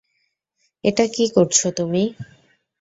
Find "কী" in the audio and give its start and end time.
1.07-1.25